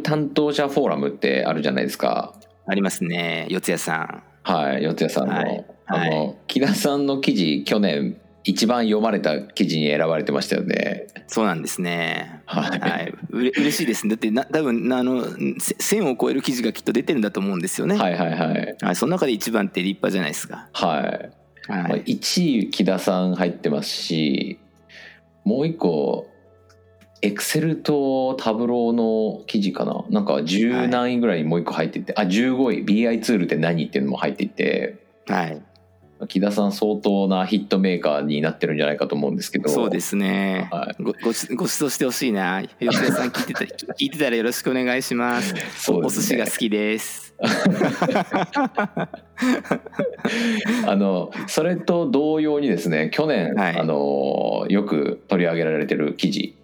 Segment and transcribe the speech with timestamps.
[0.00, 2.34] 担当者フォーラムってあるじゃないですか。
[2.66, 3.46] ありますね。
[3.50, 4.22] 四谷さん。
[4.42, 5.34] はい、四谷さんの。
[5.34, 11.06] はいあの、木田さんの記事、去年、一番読まれた記事に選ばれてましたよね。
[11.28, 12.42] そうなんですね。
[12.46, 13.14] はいはい。
[13.30, 14.10] うれ嬉しいですね。
[14.10, 15.24] だってな多分あの
[15.58, 17.96] せ1000を超える記事がきっと出てるんだと思うんですよね。
[17.96, 18.76] はいはいはい。
[18.80, 18.96] はい。
[18.96, 20.68] その中で一番って立派じゃないですか。
[20.72, 21.30] はい。
[21.68, 22.04] まあはい。
[22.04, 24.60] 1位木田さん入ってますし
[25.44, 26.28] もう一個
[27.22, 30.04] エクセルとタブローの記事かな？
[30.10, 35.62] なんか10何位ぐらいにもう一個入ってて、あ15位 BI ツールって何っていうのも入っていてはい。
[36.28, 40.66] 木田さん相当なヒットメーカーになってるんじゃないかと思うんですけどそうですね。
[40.72, 42.62] はいごごご指導してほしいな。
[42.80, 45.54] 吉田さん聞いてた 聞いてたらよろしくお願いします。
[45.76, 47.34] そうね寿司が好きです。
[50.86, 56.56] あのそれと同様にですね去年、はいあのよく取り上げられてる記事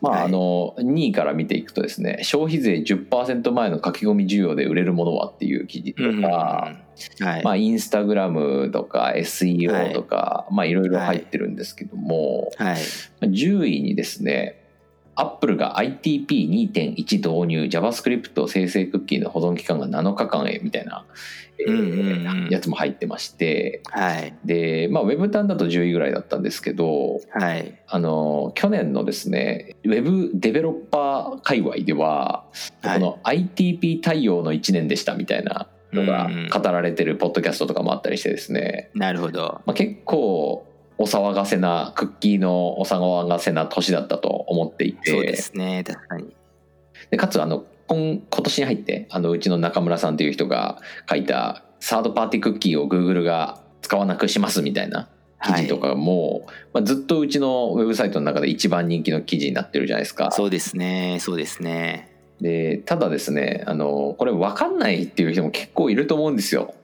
[0.00, 6.88] まあ、はいあの2位から見ていくとですね消費税10%前の書き込み需要で売れるものはっていう記事とか、うん
[7.20, 7.44] はい。
[7.44, 12.76] まあ、インスタグラムとか SEO とか、まあいろいろ入ってるんですけども、はい。
[13.22, 14.57] 10位にですね
[15.18, 21.04] アップルが ITP2.1 導入 JavaScript 生成クッキーの保存期間が7日間へみたいな、
[21.58, 24.34] えーうんうんうんやつも入ってましてはい。
[24.44, 27.80] で、まあ、ウェブ端だと10位ぐらいだったんですけどはい。
[27.88, 32.44] あの去年のですねウェブデベロッパー界隈では、
[32.82, 39.60] はいこの ITP 対応の1年でしたみたいなのがうん語られてるポッドキャストとかもあったりしてですね、なるほど。
[39.66, 40.67] まあ、結構
[40.98, 45.84] お騒がせなクッキーのお騒がせな年だったと思っていてそうですね。
[45.84, 46.34] 確かに。
[47.10, 55.08] でかつあの今今年に入ってあのうちの中村さんという人が書いたサードパーティークッキーを Google が使わなくしますみたいな
[55.44, 60.30] 記事とかも、まあ、ずっとうちのウェブサイトの中で一番人気の記事になってるじゃないですか。
[60.32, 61.18] そうですね。
[61.20, 62.12] そうですね。
[62.40, 66.74] でただですねあのこれ分かんないっていう人も結構いると思うんですよ。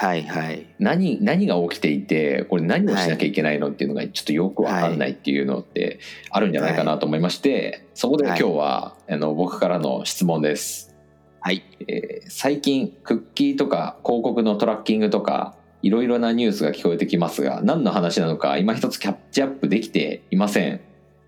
[0.00, 0.66] はいはい。
[0.78, 6.00] 何何が起きていてこれ何をしなきゃいけないのっていうのがちょっとよく分かんないっていうのって
[6.30, 10.96] あるんじゃないかなと思いまして、そこで今日は、あの僕からの質問です。
[11.40, 11.62] はい。
[11.86, 20.80] えー最近クッキーとか広告のトラッキングとかいろいろなニュースが聞こえてきますが何の話なのか今一つキャッチアップできていません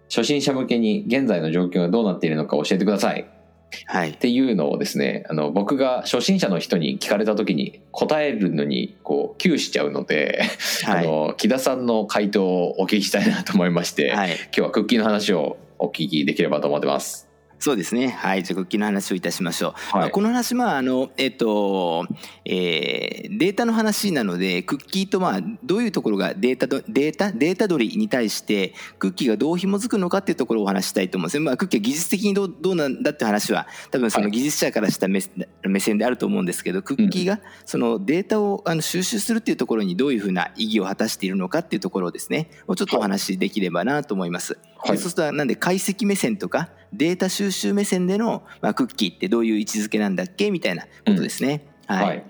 [0.08, 3.28] 初心者向けに現在の状況がどうなっているのか教えてください
[3.86, 4.16] はいっ。
[4.16, 10.42] ていうのをですねあの僕が初心者の人に聞かれた時に答えるのにこう窮しちゃうので、
[10.84, 11.06] はい。
[11.06, 14.34] あの木田さんの回答をお聞きしたいなと思いまして、はい。
[14.34, 17.31] 今日はクッキーの話をお聞きできればと思ってます。
[17.62, 18.08] そうですね。
[18.08, 18.42] はい。
[18.42, 19.72] じゃあ、クッキーの話をいたしましょう。
[19.72, 22.08] はいまあこの話、まあ、あの、えっと、
[22.44, 31.44] えーデータの話なので、クッキーと、まあ、どういうところがデータと、データ、データ取りに対して、クッキーがどう紐づくのかっていうところをお話ししたいと思うんですね。
[31.44, 35.22] まあ、クッキーは技術的にどうどうなんだって話は、多分そのはい技術者からした目
[35.64, 44.54] 目線であると思うんですけど、クッキーがそのデータをあの収集するっていうところにどういうふうな意義を果たしているのかっていうところをですね、もうちょっとお話しできればなと思います。
[44.54, 51.64] はいでそうするとなんで解析目線とかデータ収集目線での、まあ、クッキーってどういう位置づけなんだっけみたいなことですね。
[51.86, 52.24] はいはい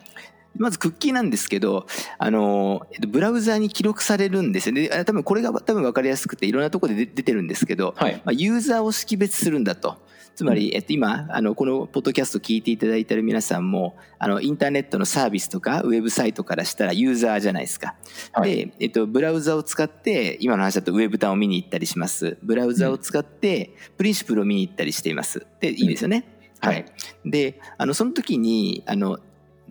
[0.57, 1.87] まずクッキーなんですけど、
[2.19, 4.89] あのえっとブラウザに記録されるんですよね。
[5.07, 9.97] 多分これが多分分かりやすくていろんなところで出出てるんですけど、はいまあ、ユーザーを識別するんだと。
[10.35, 17.95] つまり、えっと、今あのこのポッドキャスト聞いていただいている皆さんもあのインターネットのサービスとかウェブサイトからしたらユーザーじゃないですか。
[18.33, 22.39] はいで、えっと、ブラウザを使って今の話だとウェブ端を見に行ったりします。
[22.43, 25.47] ブラウザを使ってプリンシプルを見に行ったりしています。
[25.61, 26.25] でいいですよね。
[26.61, 26.85] はい
[27.25, 29.19] であのその時にあの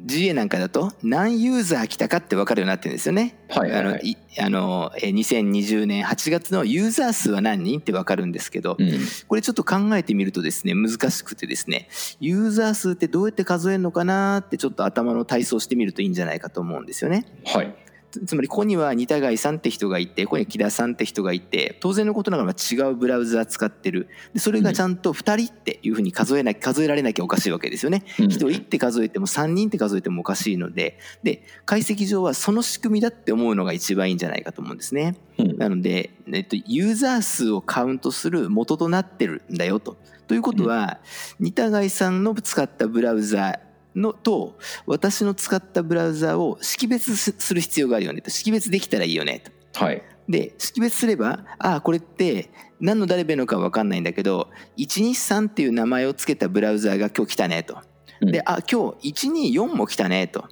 [0.03, 3.35] GA なんかだと何ユーザー来たかって分かるようになってるんですよね。
[3.50, 8.91] はいはいはいあのいあのえー2020年8月のユーザー数は何人って分かるんですけど、うん
[9.28, 11.88] これちょっと考えてみるとですね難しくてですね
[12.19, 17.25] ユーザー数ってどうやって数えるのかなってちょっと頭の体操してみるといいんじゃないかと思うんですよね。
[17.45, 17.73] はい
[18.11, 28.03] つつまりここには似田貝さんって人がいてここには木田さんって人がいて当然のことながら違うブラウザ使ってるでそれがちゃんと2人っていうふうに数えな数えられなきゃおかしいわけですよね。
[28.19, 35.15] うん1人って数えても3人って数えてもおかしいのでで解析上はその仕組みだって思うのが一番いいんじゃないかと思うんですね。
[35.38, 39.97] うんなので、えっと、ユーザー数をカウントする元となってるんだよと。
[40.27, 41.00] ということは、
[41.39, 43.59] 似田貝さんの使ったブラウザ
[43.95, 48.29] のと私の使ったブラウザを識別すする必要があるよねと。
[48.29, 49.43] 識別できたらいいよね
[49.73, 49.83] と。
[49.83, 50.01] はい。
[50.29, 52.49] で識別すればああこれって
[52.79, 57.79] 何の誰べのか分かんないんだけど123っていう名前を付けたブラウザが今日来たねと。
[58.21, 58.31] うん。
[58.31, 60.47] であ今日124も来たねと。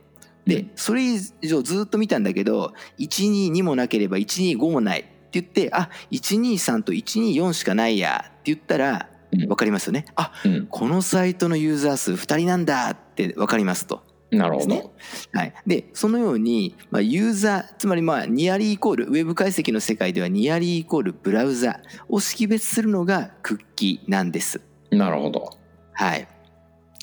[0.45, 9.47] でそれ以上ずっと見たんだけど122もなければ125もないって言ってあ123と124しかないやって言ったらうん。
[9.47, 10.05] 分かりますよね。
[10.15, 10.67] あうん。
[10.67, 14.01] このサイトのユーザー数2人なんだって分かりますと。
[14.31, 14.83] なるほど、ね。
[15.33, 24.61] はい、でそのように、まあ、ユーザーつまりまあニアリーイコールウェブ解析の世界ではニアリーイコールブラウザを識別するのがクッキーなんです。
[24.91, 25.57] なるほど。
[25.93, 26.27] はい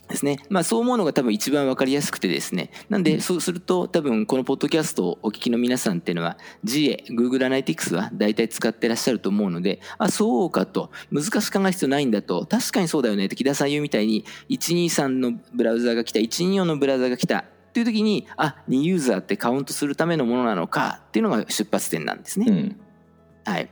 [0.09, 0.39] ですね。
[0.49, 2.71] まあ、そう思うのが多分一番分かりやすくてですね。
[2.89, 3.05] なんうん。
[3.05, 10.91] でそうすると多分このポッドキャストをお聞きの皆さんっていうのは GA Google アナリティクスは大体使ってらっしゃると思うのであそうかと。
[11.11, 12.47] 難しく考える必要ないんだと。
[12.47, 17.39] 確かにそうだよねって木田さん言うみたいに123のブラウザが来た124のブラウザが来た。
[17.39, 17.45] っ
[17.77, 22.47] ていう時にあ2ユーザーってカウントするためのものなのかっていうのが出発点なんですね。
[22.49, 22.81] うん。
[23.45, 23.69] はい、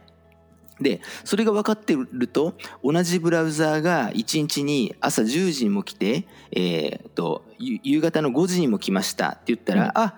[0.81, 10.17] でそれが分かってると同じブラウザーが1日に朝10時にも来て、えー、とゆ夕方の5時にも来ましたって言ったら、うんあ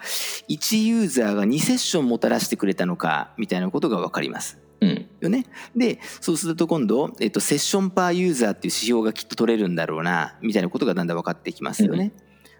[0.49, 4.58] 1ユーザーが2セッションもたらしてくれたのかみたいなことが分かります。
[4.81, 12.12] うんよね、でそうすると今度、えっと、セッションパーユーザーっていう指標がきっと取れるんだろうなみたいなことがだんだん分かってきますよね。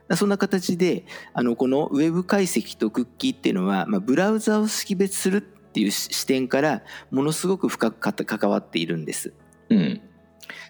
[0.09, 1.05] だそんな形で
[1.35, 9.35] あのこのウェブ解析とクッキーっていうのは、まあ、ブラウザを識別するっていう視視点からものすごく深くか関わっているんです。
[9.69, 10.01] うん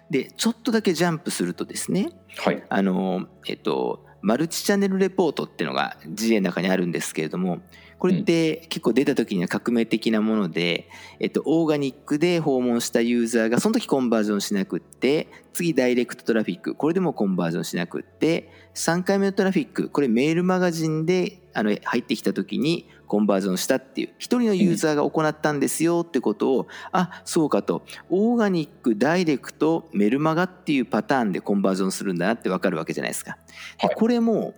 [0.09, 7.59] でちょっとだけジャンプするとですねはいあの、えっと、マルチチャンネルレポートっていうのが GA の中にあるんですけれども
[7.99, 10.89] これって結構出た時には革命的なもので、
[11.19, 33.37] えっと、オーガニックで訪問したユーザーがその時コンバージョンしなくって次ダイレクトトラフィックこれでもコンバージョンしなくって3回目のトラフィックこれメールマガジンであの入ってきた時にコンバージョンしたっていう一人のユーザーが行ったんですよってことを、あそうかとオーガニックダイレクトメルマガっていうパターンでコンバージョンするんだなって分かるわけじゃないですか。
[33.81, 34.53] ではいこれも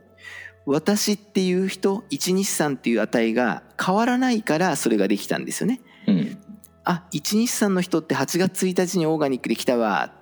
[0.65, 5.81] 私っていう人123っていう値が変わらないからそれができたんですよね。
[6.07, 6.37] うん。
[6.83, 10.13] あ123の人って8月1日にオーガニックで来たわ。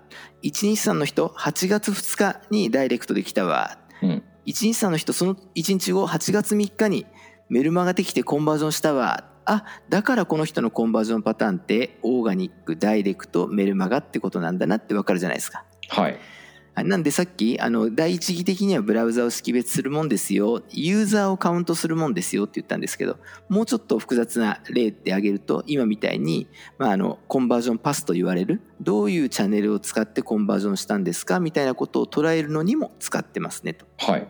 [0.44, 3.78] 123の人8月2日にダイレクトで来たわ。
[4.02, 4.24] うん。
[4.46, 7.06] 123の人その1日後8月3日に
[7.50, 9.26] メルマガできてコンバージョンしたわ。
[9.46, 15.64] あだからこの人のコンバージョンパターンってオーガニックダイレクトメルマガってことなんだなってわかるじゃないですか。
[15.90, 16.14] はい。
[16.14, 16.18] あ
[16.84, 23.18] なんでさっきあの第一義的にはブラウザを識別するもんですよユーザーをカウントするもんですよって言ったんですけど
[23.50, 26.48] もうちょっと複雑な例で挙げると今みたいに、
[26.78, 31.40] まあ、あのコンバージョンパスと言われるどういうチャンネルを使ってコンバージョンしたんですか？
[31.40, 33.86] みたいなことを捉えるのにも使ってますねと。
[33.98, 34.28] はい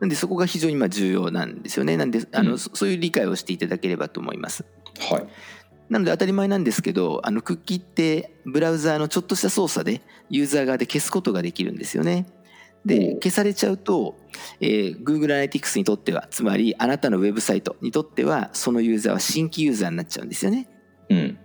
[0.00, 1.96] なんでそこが非常にまあ重要なんですよね。
[1.96, 4.64] なんであの、うんそそういう理解をしていただければと思います。
[5.10, 5.26] はい
[5.90, 12.26] なので当たり前なんですけどあのクッキーってブラウザーのちょっとした操作でユーザー側で消すことができるんですよね。
[12.84, 14.16] で消されちゃうと、
[14.60, 20.68] えー Google アナリティクスにとってはつまりあなたのウェブサイトにとってはそのユーザーは新規ユーザーになっちゃうんですよね。
[21.10, 21.38] うん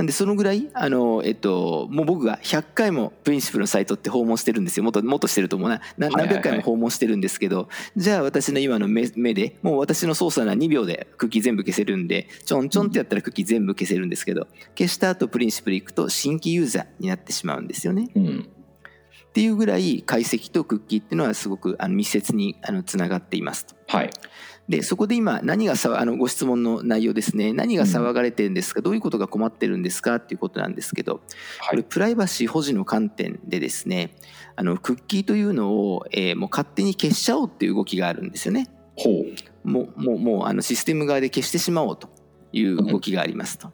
[0.00, 4.82] なんでそのぐらいあの、えっと、もう僕が100回もプリンシプルのサイトって訪問してるんですよ。
[4.82, 5.82] もっともっとしてると思うな。
[5.98, 18.08] 何百回も訪問してるんですけど、じゃあ私の今の目目でもう私の操作なら2秒でクッキー全部消せるんでちょんちょんってやったらクッキー全部消せるんですけど消した後プリンシプル行くと新規ユーザーになってしまうんですよね。
[18.14, 18.48] うん。
[19.28, 23.76] っていうぐらい解析とクッキーっていうのはすごくあの密接にあのつながっていますと。
[23.86, 24.10] はい
[24.70, 27.52] でそこで今何がさあのご質問の内容ですね。
[27.52, 30.14] 何が騒がれてるんですか、どういうことが困ってるんですか？
[30.14, 31.20] っていうことなんですけど
[31.68, 34.14] これプライバシー保持の観点でですね
[34.54, 38.68] あのクッキーというのを、えーもう勝手に消しちゃおうっていう動きがあるんですよね。
[38.94, 39.68] ほう。
[39.68, 42.08] もうもうもうあのシステム側で消してしまおうと
[42.52, 43.72] いう動きがありますと。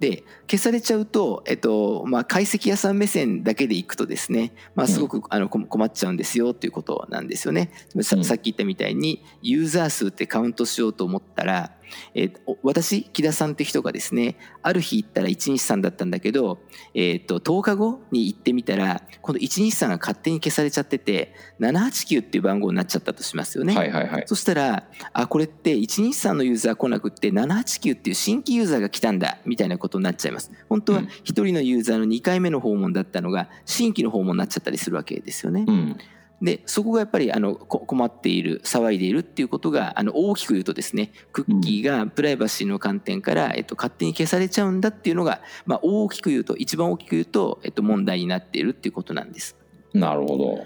[0.00, 7.70] で消されちゃうと、えっとまあ、解析屋さん目線だけでいくとですね、まあ、すごくあのこ困っちゃうんですよということなんですよね。
[8.02, 11.75] さうんさっき言ったみたいにユーザー数ってカウントしようと思ったら、
[12.14, 16.58] えーお私木田さんって人がですねある日行ったら123だったんだけど、
[16.94, 23.74] えー、と10日後に行ってみたら今度123が勝手に消されちゃってて789っていう番号になっちゃったとしますよね。
[23.74, 24.24] はいはいはい。
[24.26, 30.50] そしたらあこれって123のユーザー来なくって789っていう新規ユーザーが来たんだみたいなことになっちゃいます。
[30.68, 31.04] 本当はうん。
[31.06, 35.96] 1人のユーザーの2回目の訪問だったのが新規の訪問になっちゃったりするわけですよね、うん
[36.42, 49.56] でそこがやっぱりあのこ困っている騒いでいるっていうことがあの大きく言うとですねクッキーがプライバシーの観点から、えっと、勝手に消されちゃうんだっていうのが、まあ、大きく言うと一番大きく言うと、えっと、問題になっているっていうことなんです。
[49.94, 50.64] なるほど。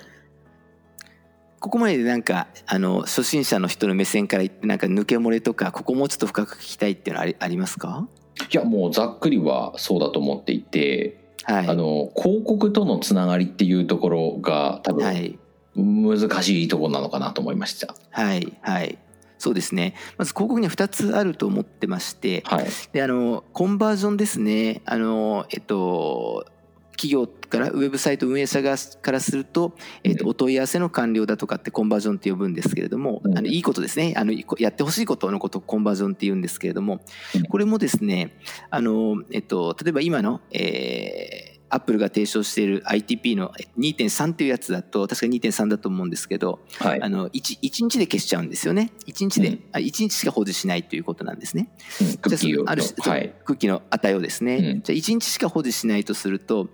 [1.60, 8.08] ここまででなんかあの初心者の人の目線から言ってなんか抜け漏れとかここもうちょっと深く聞きたいっていうのはありありますか？
[8.50, 11.68] いやもうざっくりはそうだと思っていて、はい。
[11.68, 15.38] あの広告とのつながりっていうところが多分はい
[15.82, 17.94] 難しいところなのかなと思いました。
[18.10, 18.98] はいはい。
[19.38, 19.94] そうですね。
[20.18, 22.66] まず広告には2つあると思ってましてはい。
[22.92, 24.82] であのコンバージョンですね。
[24.84, 26.46] あのえっと
[26.92, 33.38] 企業からウェブサイト運営者側からすると,、えー、とお問い合わせの完了だとかってコンバージョンって呼ぶんですけれども、うん。
[33.38, 34.12] あのいいことですね。
[34.18, 37.00] あのやってほしいことのことをコンバージョンって言うんですけれども
[37.34, 37.44] うん。
[37.44, 38.36] これもですね
[38.68, 47.02] あの、えっと、例えば今の、えーアップルが提唱している ITP の2.3っていうやつだと確か2.3だと思うんですけど、はい。
[47.02, 48.92] あの 1, 一日で消しちゃうんですよね。
[49.06, 49.64] 1日で、うん。
[49.72, 51.70] あ一日しか保持しないということなんですね。
[52.00, 52.16] うん。
[52.18, 53.34] クッキーをじゃある種はい。
[53.44, 54.82] クッキーの値をですね、うん。
[54.82, 56.68] じゃあ1日しか保持しないとすると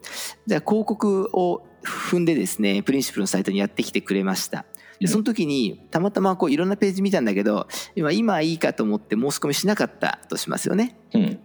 [0.46, 4.64] じゃあ広告を踏んでですねプリンシプルのサイトにやってきてくれました。
[4.98, 5.06] うん。
[5.06, 10.96] でその時にたまたまこういろんなページ見たんだけど今今いいかと思って申し込みしなかったとしますよね。
[11.12, 11.38] うん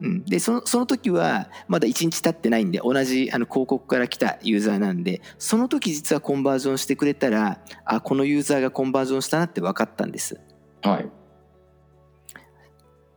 [0.00, 10.40] うん、でそのその時はまだ1日経ってないんで同じあの広告から来たユーザーなんでその時実はコンバージョンしてくれたらあこのユーザーがコンバージョンしたなって分かったんです。
[10.82, 11.08] はい。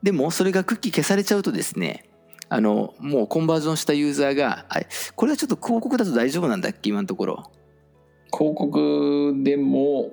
[0.03, 2.09] でもそれがクッキー消されちゃうとですね
[2.49, 7.51] あのもうコンバージョンしたユーザーがあれこれはちょっと広告だと大丈夫なんだっけ今のところ。
[8.31, 10.11] 広告でも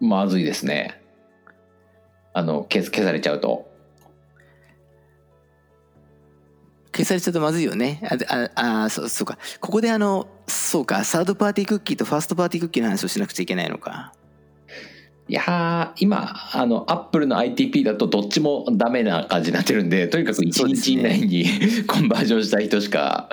[0.00, 1.02] まずいですね。
[2.32, 3.71] あの消す消されちゃうと
[7.02, 8.00] 消されちゃうとまずいよね。
[8.04, 9.38] あああそうそうか。
[9.60, 14.12] ここであのそうかサードパーティークッキーとファーストパーティークッキーの話をしなくちゃいけないのか。
[15.28, 20.94] いやー今あのアップルの ITP だとどっちもダメな感じになってるんでとにかく1そうですね。
[20.94, 21.44] 日以内に
[21.86, 23.28] コンバージョンした人しか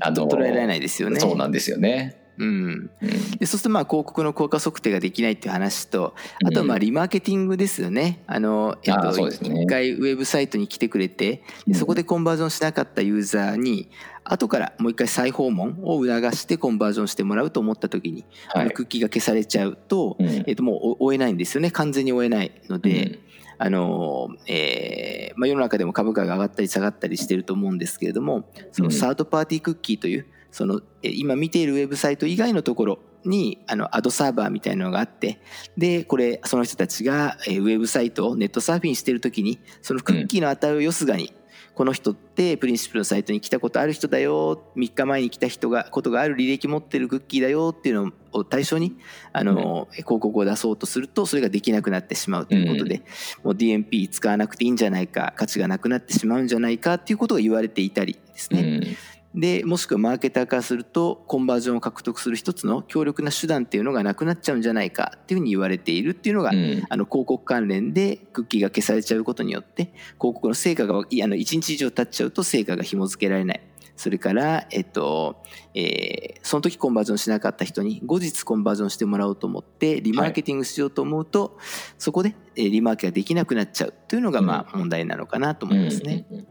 [0.00, 1.20] あの捉えられないですよね。
[1.20, 2.90] そうなんですよね、うん。
[3.02, 6.14] うんでそうするとまあ広告の効果測定ができないっていう話と
[6.44, 8.22] あとはまあうんリマーケティングですよね。
[8.26, 9.62] あのえっとね。
[9.62, 13.90] 一回ウェブサイトに来てくれてそこでコンバージョンしなかったユーザーに
[14.24, 18.68] 後からもう一回再訪問を促してコンバージョンしてもらうと思った時に、あはい。
[18.68, 20.26] のクッキーが消されちゃうと,、うん。
[20.46, 21.70] えっともうお追えないんですよね。
[21.70, 23.20] 完全に追えないので。
[23.58, 35.38] あのえーまあ、世の中でも株価が上がったり下がったりしてると思うんですけれどもそのサードパーティークッキーというそのえー今見ているウェブサイト以外のところにあのアドサーバーみたいなのがあって
[35.76, 41.34] でこれその人たちがえーウェブサイトをネットサーフィンしてる時にそのクッキーの値をよすがに、
[41.74, 48.96] この人ってプリンシプルのサイトに来たことある人だよ3日前に来た人がことがある履歴持ってるクッキーだよっていうのを対象に
[49.34, 53.02] あの、広告を出そうとするとそれができなくなってしまうということで、
[53.44, 58.96] もう DMP 使わなくていいんじゃないか価値がなくなってしまうんじゃないかっていうことが言われていたりですね。
[59.36, 66.82] うんでもしくはマーケターからするとコンバージョンを獲得する一つの強力な手段っていうのがなくなっちゃうんじゃないかっていうふうに言われているっていうのが、うん。
[66.88, 73.60] あの広告関連でクッキーが消されちゃうことによって広告の成果がいあの1日以上経っちゃうと成果が紐付けられない。
[73.96, 75.42] それから、えっと
[75.74, 81.58] えーその時コンバージョンしなかった人に後日コンバージョンしてもらおうと思ってリマーケティングしようと思うと、
[81.98, 86.26] そこで、えーリマーケができなくなっちゃうというのがまあ問題なのかなと思いますね。
[86.30, 86.46] うんうんうん。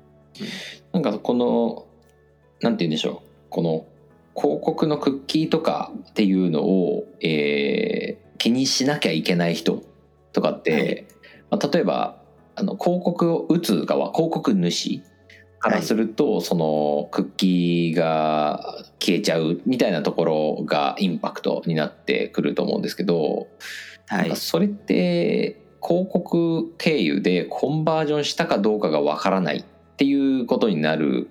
[0.92, 1.88] なんかこの
[2.62, 3.50] なんて言うんでしょう。
[3.50, 3.86] この
[4.36, 9.84] 広告のクッキーとかっていうのを、えー気にしなきゃいけない人
[10.32, 11.06] とかって、はい。
[11.52, 12.22] まあ、例えば
[12.56, 15.02] あの広告を打つ側広告主
[15.60, 23.48] からすると、そのクッキーが消えちゃうみたいなところがインパクトになってくると思うんですけど、
[24.08, 24.36] はい。
[24.36, 29.64] それって広告経由でコンバージョンしたかどうかがわからないっ
[29.98, 31.30] ていうことになる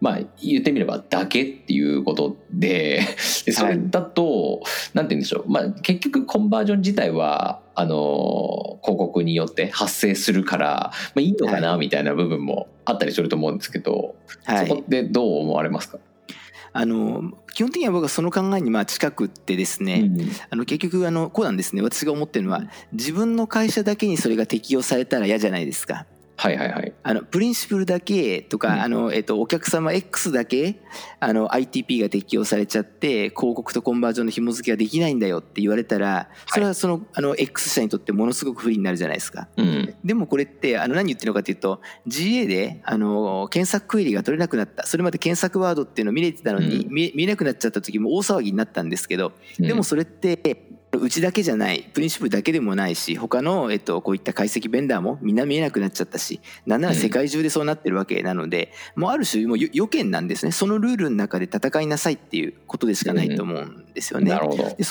[0.00, 3.00] まあ言ってみればだけっていうことで
[3.44, 4.62] でそれだと、
[4.94, 14.66] なんて言うんでしょう、まあ、結局コンバージョン自体はあの広告によって発生するから、まあ、いいのかなみたいな部分もあったりすると思うんですけど、はい。
[14.66, 15.98] そこでどう思われますか、
[16.72, 20.30] あの基本的には僕はその考えにまあ近くってですね、うん。
[20.50, 21.82] あの結局あのこうなんですね。
[21.82, 26.06] 私が思ってるのは自分の会社だけにそれが適用されたら嫌じゃないですか。
[26.36, 26.92] はいはいはい。
[27.02, 28.80] あのプリンシプルだけとか、うん。
[28.82, 30.80] あのえっと、お客様 X だけ
[31.18, 39.48] あの ITP が適用されちゃって広告とコンバージョンの紐付けができないんだよって言われたらそれはその,、あの X 社にとってものすごく不利になるじゃないですか。
[39.56, 39.94] うん。
[40.04, 44.86] でもこれってあの何言ってるのかというと GA であの検索クエリが取れなくなった。
[44.86, 46.92] それまで検索ワードっていうのを見れてたのに、うん。
[46.92, 49.66] 見見えなくなっちゃった時も大騒ぎになったんですけどうん。
[49.66, 50.65] でもそれって
[50.98, 64.30] うちだけじゃないプリンシプルだけでもないし他の、えっと、こういった解析ベンダーもみんな見えなくなっちゃったしなんなら世界中でそうなってるわけなので、もうある種もうよ予見なんですねそのルールの中で戦いなさいっていうことでしかないと思うんですよね。
[64.30, 64.74] なるほど。
[64.76, 64.84] で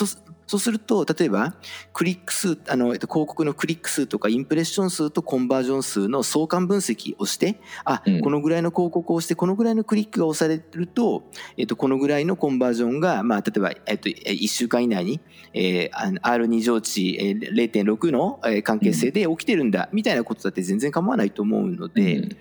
[0.46, 1.54] そうすると例えば
[1.92, 11.24] クリック数あの、えっと、広告のクリック数とかインプレッション数とコンバージョン数の相関分析をしてあ、うんこのぐらいの広告をしてこのぐらいのクリックが押されると、
[11.56, 15.20] えっと、このぐらいのコンバージョンが、まあ、例えば、えっと、1週間以内に、
[15.52, 22.16] えーあの R2 乗値、えー0.6のえー関係性で起きてるんだみたいなことだって全然構わないと思うので。
[22.18, 22.36] うん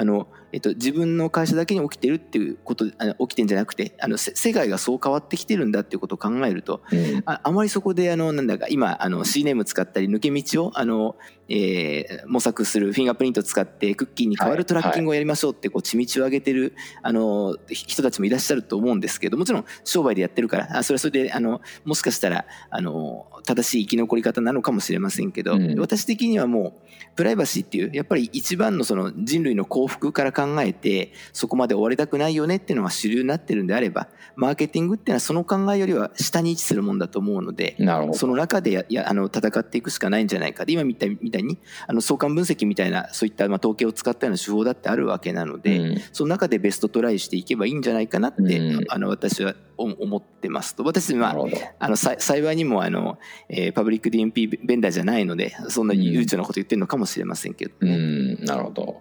[0.00, 7.22] あの、えっと、自分の会社だけに起きてるっていうことあの起きてんじゃなくてあのせ世界がそう変わってきてるんだっていうことを考えるとうん。
[7.26, 11.16] ああまりそこであのなんだか今あの C ネーム使ったり抜け道をあの、
[11.50, 25.78] えー模索するフィンガープリントを使ってクッキーに変わるトラッキングをやりましょうってこう地道を上げてるあのひ人たちもいらっしゃると思うんですけどもちろん商売でやってるからあそれはそれであのもしかしたらあの正しい生き残り方なのかもしれませんけど、うん。
[25.78, 37.76] 私的にはもうプライバシーっていうやっぱり一番のその人類の幸福から考えてそこまで終わりたくないよねっていうのが主流になってるんであればマーケティングっていうのはその考えよりは下に位置するもんだと思うので。
[38.12, 46.00] その中でややあの戦っていくしかないんじゃないかで今みたいみたいにあの相関分析みたいなそういったまあ統計を使ったような手法だってあるわけなので、うん。
[46.12, 48.84] その中でベストトライしていけばいいんじゃないかなって、うん。
[48.88, 53.18] あの私は思思ってますと私はなるほどあのさ幸いにもあの、
[53.48, 57.96] えーパブリック DMP ベンダーじゃないのでそんな悠長なこと言ってるのかもしれませんけどうね。
[57.96, 59.00] んなるほど。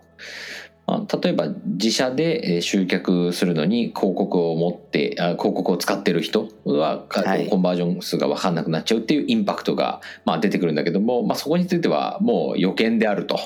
[0.87, 13.41] まあ、例えば自社でえー集客するのに広告を持ってあ広告を使ってる人はかはいコンバージョン数が分かんなくなっちゃうっていうインパクトがまあ出てくるんだけども、まあ、そこについてはもう予見であるとも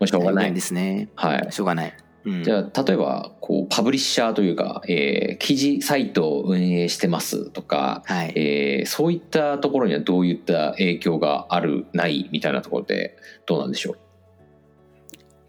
[0.00, 0.52] うしょうがない。
[0.52, 1.08] ですね。
[1.14, 1.92] はい、しょうがない。
[2.28, 13.16] うんじゃあ例えばこうパブリッシャーというか、えー記事サイトを運営してますとか、はい、えーそういったところにはどういった影響があるないみたいなところで
[13.46, 13.98] どうなんでしょう？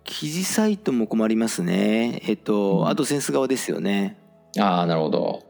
[0.04, 2.22] 記事サイトも困りますね。
[2.26, 4.18] えっと、うんアドセンス側ですよね。
[4.60, 5.44] ああなるほど。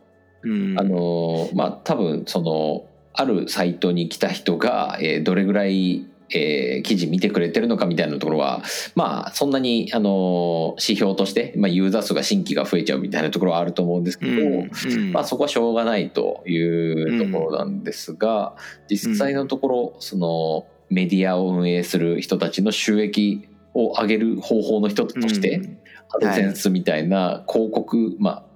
[0.44, 8.64] うん、あのまあ多分そのあるサイトに来た人が、えーどれぐらい、えー記事見てくれてるのかみたいなところは
[8.96, 15.12] まあそんなにあの指標として、まあ、ユーザー数が新規が増えちゃうみたいなところはあると思うんですけど、うんうん。
[15.12, 18.56] まあ、そこはしょうがないというところなんですが、
[18.90, 25.78] 実際のところそのメディアを運営する人たちの収益を上げる方法の一つとして、うん。
[26.12, 28.49] アドセンスみたいな広告、まあ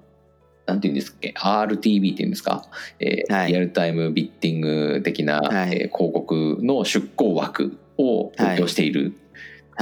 [0.66, 2.66] なんていうんですっけ？RTB っていうんですか、
[3.00, 3.48] えーはい。
[3.50, 5.74] リアルタイムビッティング的な、はい。
[5.74, 9.14] えー広告の出稿枠を提供している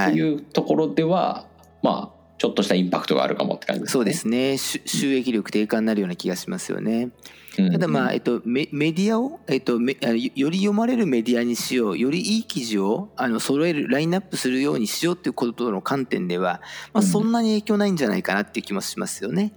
[0.02, 1.46] っていうところでは、
[1.84, 3.94] まあちょっとしたインパクトがあるかもって感じですね。
[3.94, 4.58] そうですね。
[4.58, 7.10] し収益力低下になるような気がしますよね。
[7.60, 7.72] うん。
[7.72, 16.62] ただまあ、えっと、メメディアを、えっと、めあのよより読まれるメディアにしようよりいい記事をあの揃えるラインナップするようにしようっていうことの観点では、
[16.94, 17.06] まあ、うん。
[17.06, 19.54] そんなに影響ないんじゃないかなっていう気もしますよね。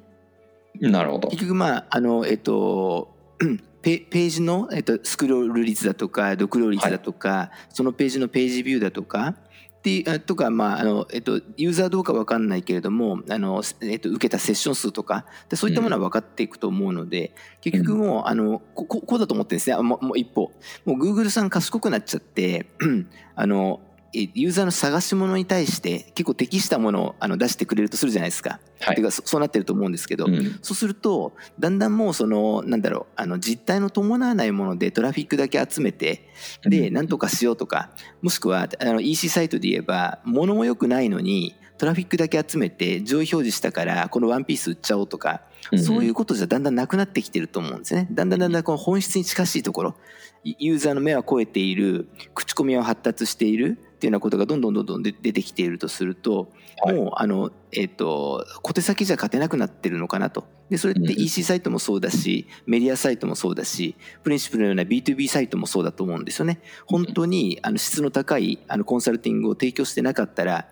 [0.81, 1.29] なるほど。
[1.29, 9.37] 結局まああのえっとうん ペページの、えっと、スクロール率だとか読量率だとか、そのページのページビューだとかっ
[9.83, 19.77] ていうあとか、まああのえっと、ユーザーどうか分かんないけれどもあの、えっと、受けたセッション数とかでそういったものは分かっていくと思うので、結局もうあのこここうだと思ってるんですね。
[19.77, 20.51] あもうもう一方
[20.87, 22.65] もう Google さん賢くなっちゃって
[23.37, 28.61] あのえユーザーの探し物に対して結構適したものをあの出してくれるとするじゃないですか。
[28.81, 28.97] はい。
[28.97, 30.59] てかそそうなってると思うんですけど、うん。
[30.63, 36.29] そうするとだんだんもうそのなんだろうあの実態の伴わないものでトラフィックだけ集めて
[36.65, 37.91] でなんとかしようとか
[38.23, 45.43] もしくはあの EC サイトで言えば物も良くないのにトラフィックだけ集めて上位表示したからこのワンピース売っちゃおうとか
[45.77, 48.07] そういうことじゃだんだんなくなってきてると思うんですね。
[48.13, 49.97] だんだんだんだんこの本質に近しいところ
[50.45, 56.53] ユーザーの目は超えている口コミは発達しているっていうようなことがどんどんどんどん出出てきているとすると、
[56.83, 56.97] はい。
[56.97, 60.45] もうあの、えっと小手先じゃ勝てなくなってるのかなと。
[60.71, 66.61] でそれってうん EC サイトもそうだし、メディアサイトもそうだしプリンシプルのような B2B サイトもそうだと思うんですよね。
[66.87, 70.69] 本当にあの質の高いあのコンサルティングを提供してなかったら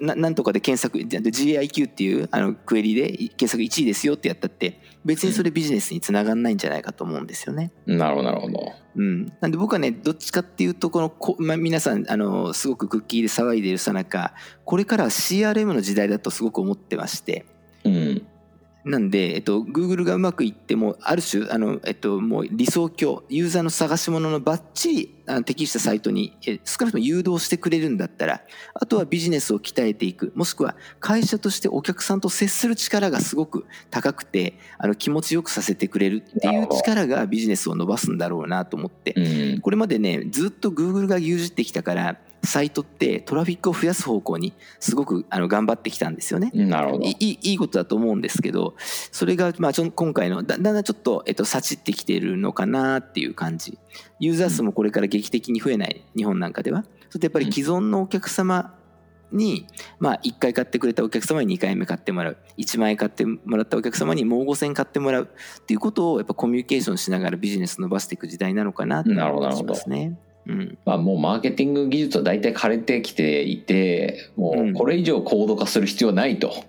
[0.00, 7.72] ななんとかで検索じゃ GIQ っていうあのクエリで検索1位ですよってやったって別にそれビジネスにつながんないんじゃないかと思うんですよね。
[7.86, 8.72] なるほどなるほど。
[8.96, 17.44] うん、なんで僕はねどっちかっていうとこのこ、まあ、皆さんあのすごくクッキーで騒いでいるさなかこれからは CRM の時代だとすごく思ってまして
[17.84, 18.26] うん
[18.86, 28.42] なんで、えっと、Google がうまくいってもある種あの、えっと、もう理想郷ユーザーの探し物のバッチリあの適したサイトにえ少なくとも誘導してくれるんだったら
[28.74, 39.14] あとはビジネスを鍛えていくもしくは会社としてお客さんと接する力がすごく高くてあの気持ちよくさせてくれるっていう力がビジネスを伸ばすんだろうなと思って。
[39.16, 39.60] うん。
[39.62, 46.50] これまでねずっと Google が牛耳ってきたからサイトってトラフィックを増やす方向にすごくあの頑張ってきたんですよね。
[46.54, 47.16] なるほどい。
[47.18, 53.78] いいいことだと思うんですけどそれがまあちょ今回のだだんだんちょっと、えっと、さちってきてるのかなっていう感じ
[54.20, 58.74] ユーザー数もこれから劇的に増えない日本なんかではそしてやっぱり既存のお客様
[59.32, 59.66] に、
[59.98, 70.18] まあ、1回買ってくれたお客様に2回目買ってもらう1万円買ってもらったお客様にもう5000円買ってもらうっていうことをやっぱコミュニケーションしながらビジネス伸ばしていく時代なのかなってなるほどなるほどしますね。
[70.48, 76.64] うんまあ、もうマーケティング技術は大体枯れてきていてもうこれ以上高度化する必要はないと。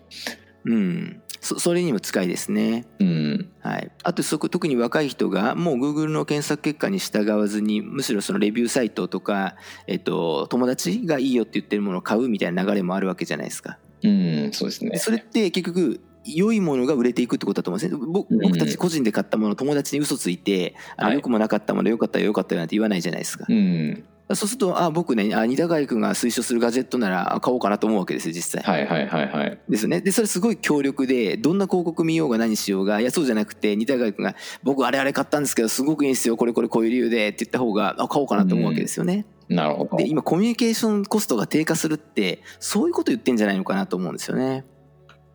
[0.66, 2.86] うん、そそれにも近いですね。
[3.00, 13.78] うんはい、あとそこ特に若い人がもう Google の検索結果に従わずにむしろそのレビューサイトとか、えっと、友達がいいよって言ってるものを買うみたいな流れもあるわけじゃないですか。
[14.04, 16.00] うんそうですねでそれって結局
[16.36, 23.46] 良いものが売れていくってことだと思うんですね僕たち個人で買ったもの友達に嘘ついてあ良くもなかったもの良かったよ良かったよなんて言わないじゃないですか。
[23.48, 24.04] うん
[24.36, 28.64] そうするとあ僕ねあ二田貝君が推奨するガジェットならあ買おうかなと思うわけですよ実際。
[28.64, 30.02] はいはいはいはいですよね。
[30.02, 39.26] で、それすごい強力で、どんな広告見ようが何しようが、いや、そうじゃなくて、似た外君が、僕あれあれ買ったんですけど、すごくいいんですよ、これこれこういう理由でって言った方が、あ、買おうかなと思うわけですよね。
[39.50, 44.66] なるほどで、今、コミュニケーションコストが低下するって、そういうこと言ってんじゃないのかなと思うんですよね。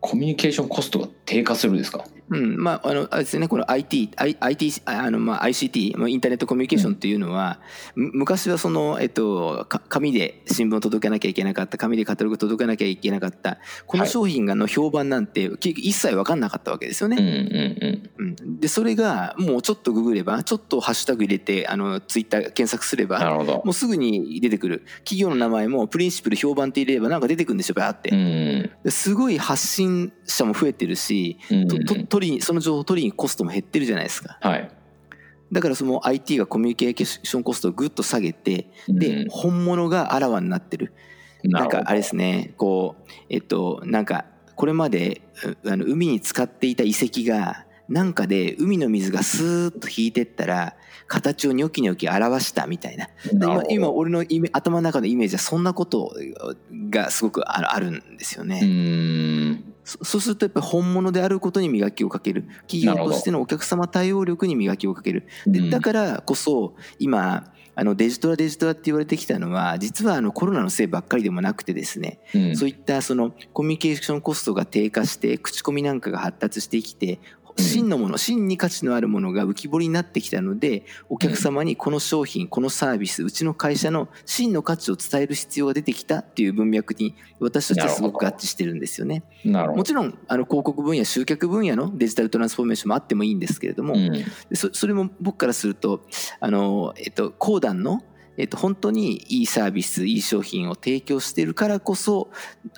[0.03, 2.05] コミュニケーションコストが低下するんですか？
[2.29, 7.59] うん、まあ、あの、あれですね、この IT、I- IT、あの、まあ、ICT、まあインターネットコミュニケーションっていうのは、
[7.95, 17.17] む昔はその、えっと、か紙で新聞を届けなきゃいけなかった、紙でカタログ届けなきゃいけなかった、このはい商品がの評判なんて、結局一切分かんなかったわけですよね。
[17.19, 23.61] うんうんうん、でそれがもうちょっとググればちょっとハッシュタグ入れてあのツイッター検索すればうんなるほど。
[23.65, 24.83] もうすぐに出てくる。
[24.99, 28.71] 企業の名前もプリンシプル評判って入れればなんか出てくるんですよバーって、うん。
[28.83, 31.12] ですごい発信者も増えてるし、
[31.51, 34.37] うんとと取りにその情報を取りにコストも減ってるじゃないですか。
[34.41, 34.71] はい。
[35.51, 39.29] だからその IT がコミュニケーションコストをぐっと下げてで、うん。
[39.29, 40.93] 本物があらわになってる。
[41.43, 45.21] なんかあれですねこうえっとなんかこれまで
[45.63, 50.75] うあの海に浸かっていた遺跡がなんかで海の水がスーッと引いてったら
[51.07, 53.07] 形をニョキニョキ表したみたいな。
[53.31, 56.13] 今今俺のイメ頭の中のイメージはそんなこと
[56.89, 59.63] がすごくあるあるんですよね。
[59.83, 62.45] そうするとやっぱり本物であることに磨きをかける。
[62.67, 65.27] 企業としてのお客様対応力に磨きをかける。
[65.45, 72.55] でだからこそ今あのデジトラデジトラって言われてきたのは実はあのコロナのせいばっかりでもなくてですねうん。
[72.55, 77.19] そういったそのコミュニケーションコストが低下して口コミなんかが発達してきて
[77.57, 89.23] 真のもの真に価値のあるものが浮き彫りになってきたのでお客様にこの商品このサービスうちの会社の真の価値を伝える必要が出てきたっていう文脈に私としてはすごく合致してるんですよね。
[89.45, 89.77] なるほど。
[89.77, 94.11] もちろんあの広告分野集客分野のデジタルトランスフォーメーションもあってもいいんですけれども、うん。
[94.11, 96.01] でそそれも僕からすると
[96.39, 98.01] あの、えっと、講談の、
[98.37, 102.29] えっと、本当にいいサービスいい商品を提供しているからこそ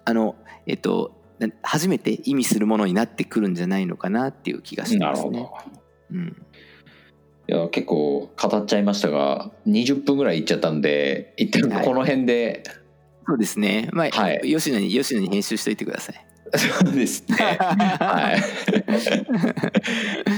[0.03, 0.35] あの、
[0.65, 1.24] えっと、な
[1.61, 5.29] 初めて意味するものになってくるんじゃないのかなっていう気がしますね。
[5.29, 5.53] なるほど。
[6.11, 6.45] うん、
[7.47, 12.63] いや結構語っちゃいましたが20分ぐらいいっちゃったんで一旦この辺で、
[13.27, 13.89] そうですね。
[13.91, 14.41] まあ、はい。
[14.43, 16.25] 吉野に吉野に編集しておいてください。
[16.57, 17.35] そうですね。
[17.37, 18.41] はい。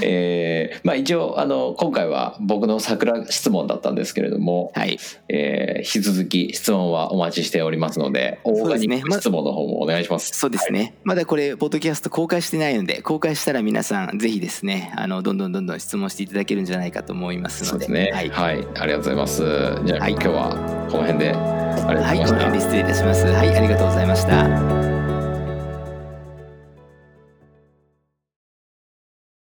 [0.02, 0.47] えー
[0.84, 4.98] まあ一応あの今回は僕の桜質問だったんですけれども、はい。
[5.28, 10.36] えー引き続き質問はお待ちしておりますのでオーガニック質問の方もお願いします。
[10.36, 10.94] そうですね。
[11.04, 17.86] まだこれ、ポッドキャスト公開してないので、公開したら皆さん、ぜひですね、あの、どんどんどんどん質問していただけるんじゃないかと思いますので。
[17.86, 18.10] そうですね。
[18.12, 18.28] はい。
[18.28, 19.42] はい、ありがとうございます。
[19.84, 22.36] じゃあ、はい今日はこの辺でありがとうござはいい、ました。
[22.36, 23.26] この辺で失礼いたします。
[23.26, 24.97] はい、ありがとうございました。